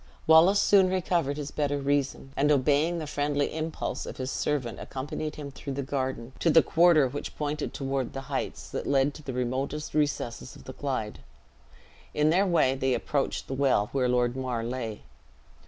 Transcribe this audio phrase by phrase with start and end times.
[0.25, 5.35] Wallace soon recovered his better reason, and obeying the friendly impulse of his servant, accompanied
[5.35, 9.21] him through the garden, to the quarter which pointed toward the heights that led to
[9.21, 11.19] the remotest recesses of the Clyde.
[12.15, 15.03] In their way they approached the well where Lord Mar lay.